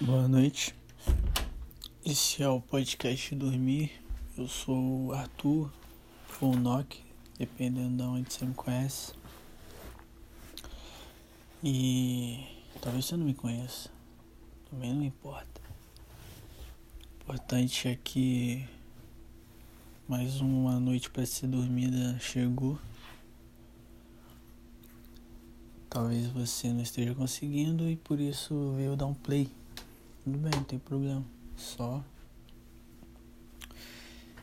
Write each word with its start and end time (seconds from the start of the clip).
Boa 0.00 0.26
noite. 0.26 0.74
Esse 2.04 2.42
é 2.42 2.48
o 2.48 2.60
podcast 2.60 3.32
Dormir. 3.36 3.92
Eu 4.36 4.48
sou 4.48 5.06
o 5.06 5.12
Arthur, 5.12 5.72
ou 6.40 6.52
o 6.52 6.56
Nock, 6.56 7.00
dependendo 7.38 7.96
de 7.96 8.02
onde 8.02 8.32
você 8.32 8.44
me 8.44 8.54
conhece. 8.54 9.12
E 11.62 12.44
talvez 12.80 13.04
você 13.04 13.16
não 13.16 13.24
me 13.24 13.34
conheça. 13.34 13.88
Também 14.68 14.92
não 14.92 15.04
importa. 15.04 15.60
O 17.20 17.22
importante 17.22 17.86
é 17.86 17.94
que 17.94 18.68
mais 20.08 20.40
uma 20.40 20.80
noite 20.80 21.08
para 21.08 21.24
ser 21.24 21.46
dormida 21.46 22.18
chegou. 22.18 22.76
Talvez 25.88 26.26
você 26.26 26.72
não 26.72 26.82
esteja 26.82 27.14
conseguindo 27.14 27.88
e 27.88 27.94
por 27.94 28.18
isso 28.18 28.72
veio 28.76 28.96
dar 28.96 29.06
um 29.06 29.14
play. 29.14 29.48
Tudo 30.24 30.38
bem, 30.38 30.50
não 30.56 30.64
tem 30.64 30.78
problema. 30.78 31.22
Só 31.54 32.02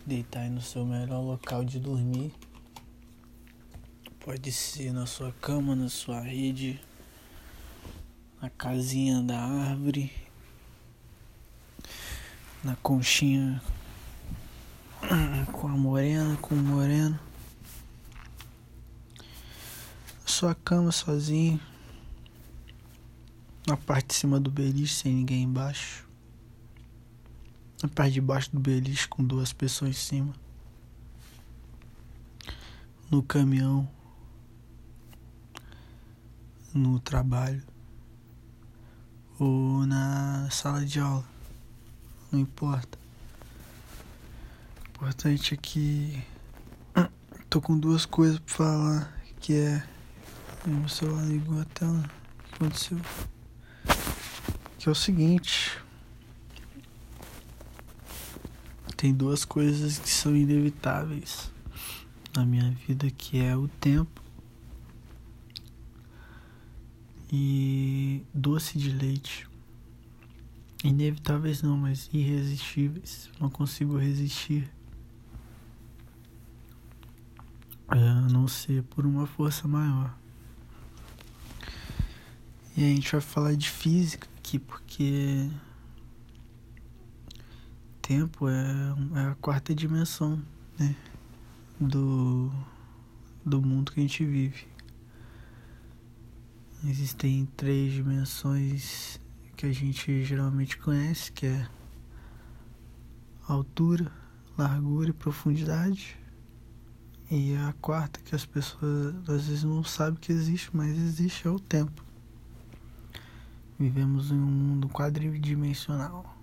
deitar 0.06 0.42
aí 0.42 0.50
no 0.50 0.62
seu 0.62 0.86
melhor 0.86 1.22
local 1.22 1.66
de 1.66 1.80
dormir. 1.80 2.32
Pode 4.20 4.52
ser 4.52 4.94
na 4.94 5.08
sua 5.08 5.32
cama, 5.42 5.76
na 5.76 5.90
sua 5.90 6.22
rede, 6.22 6.80
na 8.40 8.52
casinha 8.52 9.24
da 9.24 9.40
árvore, 9.40 10.12
na 12.64 12.76
conchinha 12.76 13.60
com 15.52 15.68
a 15.68 15.72
morena, 15.72 16.38
com 16.38 16.54
o 16.54 16.58
moreno. 16.58 17.20
sua 20.42 20.56
cama 20.56 20.92
sozinho. 20.92 21.60
Na 23.72 23.78
parte 23.78 24.08
de 24.08 24.16
cima 24.16 24.38
do 24.38 24.52
beliche 24.52 24.94
sem 24.94 25.16
ninguém 25.16 25.44
embaixo. 25.44 26.06
Na 27.82 27.88
parte 27.88 28.12
de 28.12 28.20
baixo 28.20 28.52
do 28.52 28.60
beliche 28.60 29.08
com 29.08 29.24
duas 29.24 29.54
pessoas 29.54 29.92
em 29.92 29.94
cima. 29.94 30.34
No 33.10 33.24
caminhão. 33.24 33.90
No 36.74 37.00
trabalho. 37.00 37.64
Ou 39.40 39.86
na 39.86 40.50
sala 40.52 40.86
de 40.86 41.00
aula. 41.00 41.24
Não 42.30 42.42
importa. 42.42 43.00
O 44.84 44.96
importante 44.98 45.54
é 45.54 45.58
que 45.58 46.22
tô 47.50 47.62
com 47.62 47.80
duas 47.80 48.06
coisas 48.06 48.38
pra 48.40 48.54
falar 48.54 49.24
que 49.40 49.54
é 49.54 49.88
meu 50.66 50.90
celular 50.90 51.24
ligou 51.24 51.62
a 51.62 51.64
tela. 51.64 52.00
O 52.02 52.44
que 52.50 52.56
aconteceu? 52.56 53.00
Que 54.82 54.90
é 54.90 54.92
o 54.92 54.96
seguinte. 54.96 55.78
Tem 58.98 59.14
duas 59.14 59.46
coisas 59.46 60.00
que 60.00 60.10
são 60.10 60.36
inevitáveis 60.36 61.52
na 62.36 62.44
minha 62.44 62.72
vida, 62.72 63.12
que 63.12 63.40
é 63.40 63.56
o 63.56 63.68
tempo 63.68 64.24
e 67.32 68.24
doce 68.34 68.80
de 68.80 68.90
leite. 68.90 69.48
Inevitáveis 70.84 71.62
não, 71.62 71.78
mas 71.78 72.10
irresistíveis. 72.12 73.30
Não 73.40 73.52
consigo 73.52 74.00
resistir. 74.00 74.68
A 77.88 78.22
não 78.32 78.48
ser 78.48 78.82
por 78.82 79.06
uma 79.06 79.28
força 79.28 79.68
maior. 79.68 80.18
E 82.76 82.84
a 82.84 82.88
gente 82.88 83.12
vai 83.12 83.22
falar 83.22 83.54
de 83.54 83.70
física 83.70 84.32
aqui 84.52 84.60
porque 84.60 85.50
tempo 88.02 88.50
é, 88.50 88.96
é 89.16 89.20
a 89.28 89.36
quarta 89.36 89.74
dimensão, 89.74 90.42
né? 90.78 90.94
Do, 91.80 92.52
do 93.46 93.62
mundo 93.62 93.94
que 93.94 94.02
a 94.02 94.04
gente 94.04 94.26
vive. 94.26 94.68
Existem 96.84 97.46
três 97.56 97.94
dimensões 97.94 99.22
que 99.56 99.68
a 99.68 99.72
gente 99.72 100.24
geralmente 100.26 100.78
conhece, 100.78 101.32
que 101.32 101.46
é 101.46 101.70
altura, 103.48 104.12
largura 104.58 105.12
e 105.12 105.14
profundidade. 105.14 106.18
E 107.30 107.56
a 107.56 107.74
quarta 107.80 108.20
que 108.20 108.36
as 108.36 108.46
pessoas 108.46 109.16
às 109.30 109.48
vezes 109.48 109.64
não 109.64 109.82
sabem 109.82 110.20
que 110.20 110.34
existe, 110.34 110.76
mas 110.76 110.98
existe 110.98 111.48
é 111.48 111.50
o 111.50 111.60
tempo. 111.60 112.11
Vivemos 113.82 114.30
em 114.30 114.36
um 114.36 114.46
mundo 114.46 114.88
quadridimensional. 114.88 116.38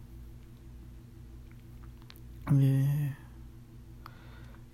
E, 2.52 3.12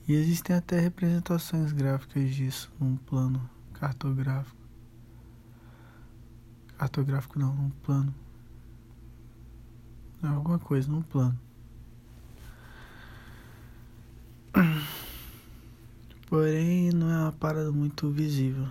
e 0.09 0.15
existem 0.15 0.57
até 0.57 0.81
representações 0.81 1.73
gráficas 1.73 2.35
disso 2.35 2.73
num 2.81 2.97
plano 2.97 3.51
cartográfico. 3.75 4.57
Cartográfico 6.79 7.39
não, 7.39 7.55
num 7.55 7.69
plano. 7.69 8.15
É 10.23 10.29
alguma 10.29 10.59
coisa, 10.59 10.91
num 10.91 11.03
plano. 11.03 11.39
Porém, 16.29 16.91
não 16.93 17.11
é 17.11 17.19
uma 17.25 17.33
parada 17.33 17.71
muito 17.71 18.11
visível. 18.11 18.71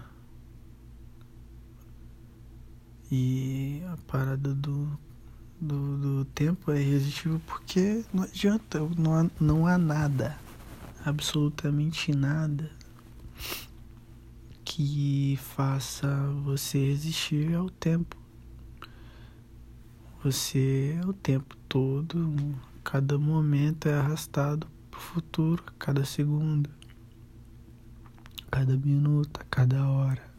E 3.16 3.84
a 3.94 3.98
parada 4.08 4.56
do, 4.56 4.90
do, 5.62 5.98
do 6.00 6.26
tempo 6.26 6.72
é 6.72 6.82
irresistível 6.82 7.40
porque 7.46 8.04
não 8.12 8.24
adianta, 8.24 8.80
não 8.98 9.14
há, 9.14 9.30
não 9.40 9.68
há 9.68 9.78
nada, 9.78 10.36
absolutamente 11.06 12.12
nada 12.12 12.72
que 14.66 15.38
faça 15.40 16.08
você 16.44 16.88
resistir 16.88 17.54
ao 17.54 17.70
tempo. 17.70 18.18
Você 20.24 21.00
é 21.00 21.06
o 21.06 21.14
tempo 21.14 21.56
todo, 21.70 22.36
cada 22.84 23.20
momento 23.20 23.88
é 23.88 23.94
arrastado 23.94 24.66
para 24.90 24.98
o 24.98 25.04
futuro, 25.04 25.64
cada 25.78 26.04
segundo, 26.04 26.68
cada 28.50 28.76
minuto, 28.76 29.40
cada 29.52 29.88
hora. 29.88 30.33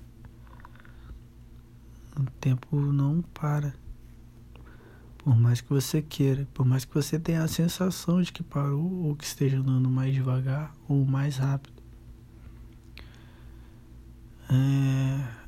O 2.19 2.25
tempo 2.41 2.77
não 2.77 3.23
para. 3.23 3.75
Por 5.19 5.35
mais 5.37 5.61
que 5.61 5.71
você 5.71 6.03
queira, 6.03 6.47
por 6.53 6.67
mais 6.67 6.85
que 6.85 6.95
você 6.95 7.19
tenha 7.19 7.43
a 7.43 7.49
sensação 7.49 8.21
de 8.21 8.33
que 8.33 8.43
parou 8.43 9.05
ou 9.05 9.17
que 9.17 9.25
esteja 9.25 9.59
andando 9.59 9.91
mais 9.91 10.15
devagar 10.15 10.73
ou 10.87 11.05
mais 11.05 11.39
rápido. 11.39 11.83
É... 14.51 15.45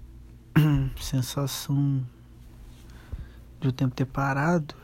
sensação 1.00 2.05
de 3.60 3.69
o 3.69 3.72
tempo 3.72 3.94
ter 3.94 4.06
parado 4.06 4.75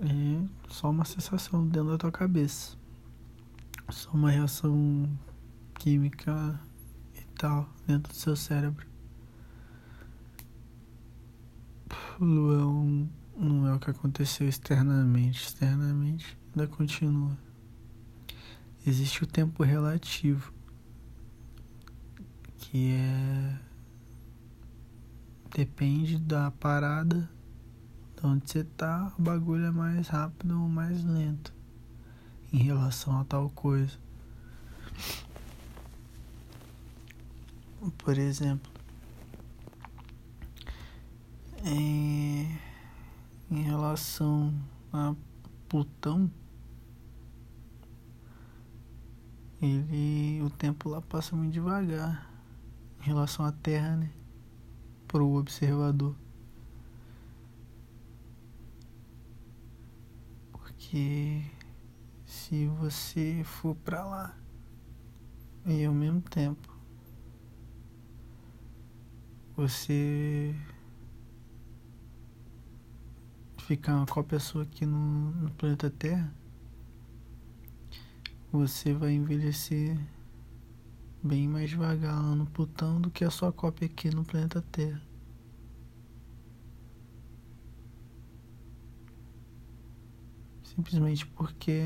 é 0.00 0.42
só 0.68 0.90
uma 0.90 1.04
sensação 1.04 1.66
dentro 1.66 1.90
da 1.90 1.98
tua 1.98 2.12
cabeça. 2.12 2.76
Só 3.90 4.10
uma 4.10 4.30
reação 4.30 5.08
química 5.74 6.60
e 7.14 7.22
tal 7.36 7.68
dentro 7.86 8.12
do 8.12 8.16
seu 8.16 8.36
cérebro. 8.36 8.86
Luão 12.20 13.08
não 13.36 13.66
é 13.66 13.74
o 13.74 13.78
que 13.78 13.90
aconteceu 13.90 14.48
externamente. 14.48 15.44
Externamente 15.44 16.38
ainda 16.48 16.66
continua. 16.66 17.36
Existe 18.86 19.22
o 19.22 19.26
tempo 19.26 19.62
relativo, 19.62 20.52
que 22.56 22.92
é. 22.92 23.58
Depende 25.54 26.18
da 26.18 26.50
parada, 26.50 27.28
de 28.16 28.26
onde 28.26 28.50
você 28.50 28.64
tá, 28.64 29.12
o 29.18 29.22
bagulho 29.22 29.64
é 29.64 29.70
mais 29.70 30.06
rápido 30.08 30.60
ou 30.60 30.68
mais 30.68 31.02
lento 31.02 31.54
em 32.52 32.58
relação 32.58 33.18
a 33.18 33.24
tal 33.24 33.48
coisa. 33.50 33.98
Por 37.98 38.18
exemplo, 38.18 38.70
em, 41.68 42.58
em 43.50 43.62
relação 43.62 44.54
a 44.92 45.14
Plutão, 45.68 46.30
ele 49.60 50.40
o 50.42 50.50
tempo 50.50 50.88
lá 50.88 51.02
passa 51.02 51.36
muito 51.36 51.52
devagar 51.52 52.30
em 53.00 53.04
relação 53.04 53.44
à 53.44 53.52
Terra, 53.52 53.96
né? 53.96 54.10
Para 55.06 55.22
o 55.22 55.36
observador. 55.36 56.14
Porque 60.52 61.44
se 62.24 62.66
você 62.66 63.42
for 63.44 63.74
para 63.76 64.04
lá 64.04 64.36
e 65.66 65.84
ao 65.84 65.92
mesmo 65.92 66.22
tempo 66.22 66.78
você 69.56 70.54
ficar 73.68 73.96
uma 73.96 74.06
cópia 74.06 74.40
sua 74.40 74.62
aqui 74.62 74.86
no, 74.86 75.30
no 75.30 75.50
planeta 75.50 75.90
Terra, 75.90 76.32
você 78.50 78.94
vai 78.94 79.12
envelhecer 79.12 79.94
bem 81.22 81.46
mais 81.46 81.68
devagar 81.68 82.14
lá 82.14 82.34
no 82.34 82.46
Plutão 82.46 82.98
do 82.98 83.10
que 83.10 83.22
a 83.22 83.30
sua 83.30 83.52
cópia 83.52 83.84
aqui 83.84 84.08
no 84.08 84.24
planeta 84.24 84.62
Terra. 84.72 85.02
Simplesmente 90.62 91.26
porque 91.26 91.82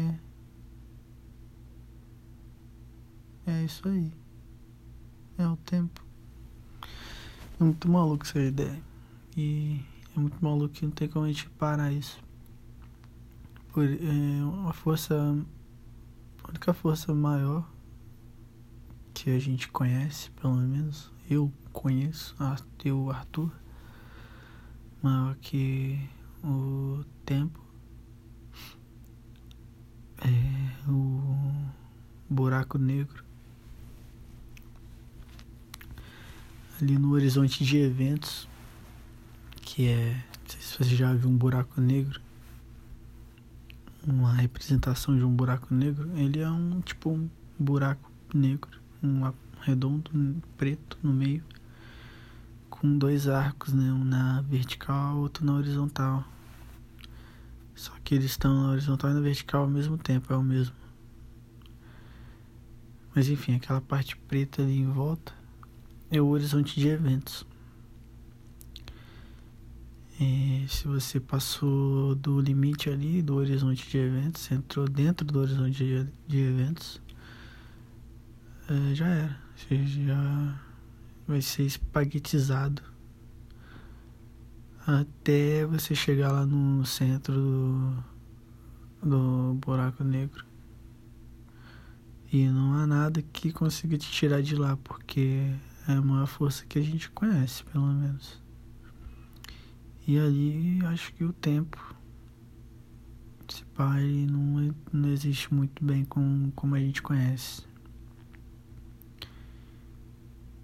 é 3.44 3.64
isso 3.64 3.88
aí. 3.88 4.12
É 5.36 5.48
o 5.48 5.56
tempo. 5.56 6.00
É 7.60 7.64
muito 7.64 7.88
maluco 7.90 8.24
essa 8.24 8.38
ideia. 8.38 8.80
E 9.36 9.84
é 10.16 10.20
muito 10.20 10.42
maluco 10.42 10.74
que 10.74 10.84
não 10.84 10.92
tem 10.92 11.08
como 11.08 11.24
a 11.24 11.28
gente 11.28 11.48
parar 11.50 11.92
isso. 11.92 12.18
Por 13.72 13.84
é, 13.84 14.44
uma 14.44 14.72
força. 14.72 15.14
A 16.44 16.48
única 16.48 16.74
força 16.74 17.14
maior 17.14 17.66
que 19.14 19.30
a 19.30 19.38
gente 19.38 19.68
conhece, 19.68 20.30
pelo 20.32 20.56
menos 20.56 21.10
eu 21.30 21.52
conheço, 21.72 22.34
eu, 22.84 23.10
Arthur, 23.10 23.50
maior 25.00 25.36
que 25.36 25.98
o 26.42 27.04
tempo 27.24 27.64
é 30.18 30.90
o 30.90 31.70
buraco 32.28 32.76
negro. 32.76 33.24
Ali 36.80 36.98
no 36.98 37.12
horizonte 37.12 37.64
de 37.64 37.78
eventos, 37.78 38.48
que 39.74 39.88
é, 39.88 40.12
não 40.12 40.50
sei 40.50 40.60
se 40.60 40.78
você 40.78 40.94
já 40.94 41.14
viu 41.14 41.30
um 41.30 41.36
buraco 41.36 41.80
negro, 41.80 42.20
uma 44.06 44.34
representação 44.34 45.16
de 45.16 45.24
um 45.24 45.34
buraco 45.34 45.72
negro, 45.72 46.10
ele 46.14 46.40
é 46.40 46.50
um 46.50 46.82
tipo 46.82 47.08
um 47.08 47.26
buraco 47.58 48.12
negro, 48.34 48.78
um 49.02 49.32
redondo 49.62 50.10
preto 50.58 50.98
no 51.02 51.10
meio, 51.10 51.42
com 52.68 52.98
dois 52.98 53.26
arcos, 53.26 53.72
né, 53.72 53.90
um 53.90 54.04
na 54.04 54.42
vertical, 54.42 55.16
outro 55.16 55.42
na 55.42 55.54
horizontal. 55.54 56.22
Só 57.74 57.94
que 58.04 58.14
eles 58.14 58.32
estão 58.32 58.54
na 58.54 58.72
horizontal 58.72 59.10
e 59.10 59.14
na 59.14 59.20
vertical 59.20 59.62
ao 59.62 59.70
mesmo 59.70 59.96
tempo, 59.96 60.30
é 60.34 60.36
o 60.36 60.42
mesmo. 60.42 60.76
Mas 63.14 63.26
enfim, 63.26 63.54
aquela 63.54 63.80
parte 63.80 64.18
preta 64.18 64.60
ali 64.60 64.80
em 64.80 64.90
volta 64.92 65.32
é 66.10 66.20
o 66.20 66.26
horizonte 66.26 66.78
de 66.78 66.88
eventos. 66.88 67.46
E 70.22 70.68
se 70.68 70.86
você 70.86 71.18
passou 71.18 72.14
do 72.14 72.40
limite 72.40 72.88
ali 72.88 73.20
do 73.20 73.34
horizonte 73.34 73.90
de 73.90 73.98
eventos, 73.98 74.48
entrou 74.52 74.88
dentro 74.88 75.26
do 75.26 75.40
horizonte 75.40 75.84
de, 75.84 76.06
de 76.28 76.38
eventos, 76.38 77.02
é, 78.68 78.94
já 78.94 79.08
era. 79.08 79.36
Você 79.56 79.84
já 79.84 80.60
vai 81.26 81.42
ser 81.42 81.64
espaguetizado 81.64 82.80
até 84.86 85.66
você 85.66 85.92
chegar 85.92 86.30
lá 86.30 86.46
no 86.46 86.86
centro 86.86 87.34
do, 87.34 88.04
do 89.02 89.54
buraco 89.54 90.04
negro. 90.04 90.46
E 92.32 92.46
não 92.46 92.74
há 92.74 92.86
nada 92.86 93.20
que 93.22 93.50
consiga 93.50 93.98
te 93.98 94.08
tirar 94.08 94.40
de 94.40 94.54
lá, 94.54 94.76
porque 94.84 95.52
é 95.88 95.98
uma 95.98 96.28
força 96.28 96.64
que 96.64 96.78
a 96.78 96.82
gente 96.82 97.10
conhece, 97.10 97.64
pelo 97.64 97.88
menos. 97.88 98.40
E 100.06 100.18
ali 100.18 100.84
acho 100.86 101.12
que 101.14 101.24
o 101.24 101.32
tempo, 101.32 101.94
esse 103.48 103.64
pai 103.66 104.26
não, 104.30 104.74
não 104.92 105.08
existe 105.08 105.52
muito 105.52 105.84
bem 105.84 106.04
com, 106.04 106.50
como 106.54 106.74
a 106.74 106.80
gente 106.80 107.00
conhece. 107.02 107.62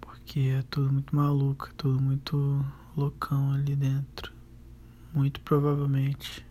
Porque 0.01 0.39
é 0.39 0.61
tudo 0.63 0.91
muito 0.91 1.15
maluco, 1.15 1.67
é 1.67 1.73
tudo 1.77 2.01
muito 2.01 2.65
loucão 2.95 3.51
ali 3.51 3.75
dentro. 3.75 4.33
Muito 5.13 5.41
provavelmente 5.41 6.45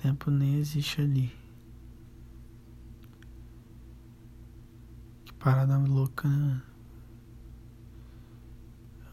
tempo 0.00 0.30
nem 0.30 0.54
existe 0.54 1.02
ali. 1.02 1.30
Que 5.26 5.32
parada 5.34 5.76
louca, 5.76 6.26
né? 6.26 6.62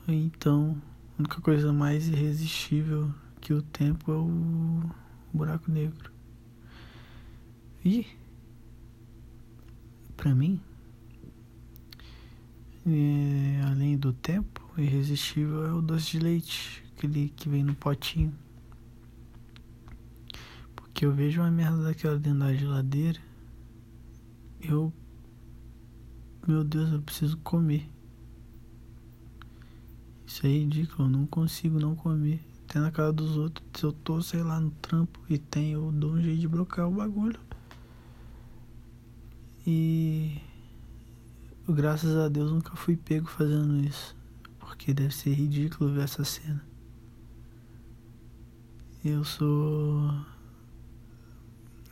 Então, 0.08 0.82
a 1.18 1.20
única 1.20 1.42
coisa 1.42 1.74
mais 1.74 2.08
irresistível 2.08 3.12
que 3.42 3.52
o 3.52 3.62
tempo 3.62 4.12
é 4.12 4.16
o 4.16 4.82
buraco 5.34 5.72
negro. 5.72 6.12
E, 7.84 8.06
para 10.16 10.36
mim, 10.36 10.62
é, 12.86 13.62
além 13.66 13.98
do 13.98 14.14
tempo, 14.14 14.62
irresistível 14.78 15.66
é 15.66 15.74
o 15.74 15.82
doce 15.82 16.12
de 16.12 16.20
leite, 16.20 16.84
aquele 16.96 17.30
que 17.30 17.50
vem 17.50 17.64
no 17.64 17.74
potinho. 17.74 18.32
Porque 20.76 21.04
eu 21.04 21.12
vejo 21.12 21.42
uma 21.42 21.50
merda 21.50 21.82
daquela 21.82 22.20
dentro 22.20 22.40
da 22.40 22.54
geladeira, 22.54 23.20
eu. 24.62 24.94
Meu 26.48 26.64
Deus, 26.64 26.92
eu 26.92 27.02
preciso 27.02 27.38
comer. 27.38 27.90
Isso 30.28 30.46
é 30.46 30.50
ridículo, 30.50 31.08
eu 31.08 31.10
não 31.10 31.26
consigo 31.26 31.80
não 31.80 31.96
comer. 31.96 32.46
Até 32.66 32.82
na 32.82 32.92
cara 32.92 33.14
dos 33.14 33.38
outros. 33.38 33.66
Se 33.74 33.86
eu 33.86 33.94
tô, 33.94 34.22
sei 34.22 34.44
lá, 34.44 34.60
no 34.60 34.72
trampo 34.72 35.22
e 35.30 35.38
tem, 35.38 35.72
eu 35.72 35.90
dou 35.90 36.12
um 36.12 36.22
jeito 36.22 36.42
de 36.42 36.48
bloquear 36.50 36.88
o 36.90 36.92
bagulho. 36.92 37.40
E 39.66 40.42
graças 41.68 42.16
a 42.18 42.28
Deus 42.28 42.52
nunca 42.52 42.76
fui 42.76 42.98
pego 42.98 43.28
fazendo 43.28 43.78
isso. 43.80 44.16
Porque 44.60 44.94
deve 44.94 45.16
ser 45.16 45.34
ridículo 45.34 45.94
ver 45.94 46.04
essa 46.04 46.26
cena. 46.26 46.62
Eu 49.06 49.24
sou 49.24 50.14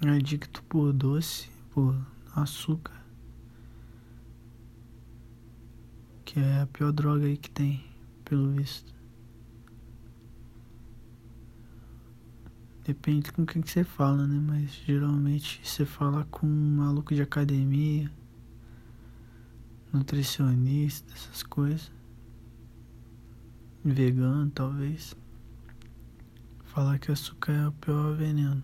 adicto 0.02 0.62
por 0.64 0.92
doce, 0.92 1.50
por 1.72 1.96
açúcar. 2.36 3.02
Que 6.26 6.40
é 6.40 6.62
a 6.62 6.68
pior 6.68 6.92
droga 6.92 7.26
aí 7.26 7.38
que 7.38 7.50
tem, 7.50 7.95
pelo 8.26 8.52
visto. 8.52 8.94
Depende 12.86 13.32
com 13.32 13.46
quem 13.46 13.62
que 13.64 13.72
você 13.72 13.84
fala, 13.84 14.28
né? 14.28 14.40
Mas 14.40 14.72
geralmente 14.86 15.60
você 15.64 15.86
fala 15.86 16.24
com 16.26 16.46
um 16.46 16.76
maluco 16.78 17.16
de 17.16 17.22
academia 17.22 18.12
nutricionista, 19.92 21.12
essas 21.14 21.42
coisas. 21.42 21.92
Vegano, 23.84 24.52
talvez. 24.52 25.16
Falar 26.66 27.00
que 27.00 27.12
açúcar 27.12 27.54
é 27.54 27.68
o 27.68 27.72
pior 27.72 28.16
veneno. 28.16 28.62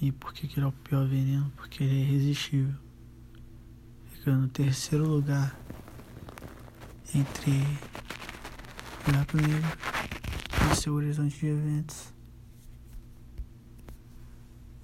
E 0.00 0.12
por 0.12 0.32
que, 0.32 0.46
que 0.46 0.58
ele 0.58 0.66
é 0.66 0.68
o 0.68 0.72
pior 0.72 1.06
veneno? 1.06 1.50
Porque 1.56 1.82
ele 1.82 1.98
é 1.98 2.02
irresistível. 2.02 2.74
Fica 4.12 4.36
no 4.36 4.46
terceiro 4.48 5.08
lugar 5.08 5.58
entre 7.12 7.50
o 9.00 9.04
buraco 9.04 9.36
negro 9.36 9.68
e 10.72 10.76
seu 10.76 10.94
horizonte 10.94 11.38
de 11.38 11.46
eventos. 11.46 12.14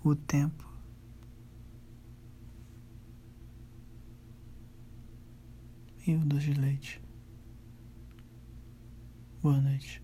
O 0.03 0.15
tempo. 0.15 0.71
e 6.07 6.15
o 6.15 6.25
doce 6.25 6.53
de 6.53 6.61
leite. 6.61 7.03
Boa 9.43 9.61
noite. 9.61 10.03